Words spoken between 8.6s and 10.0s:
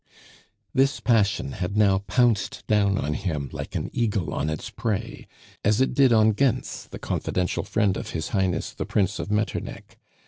the Prince of Metternich.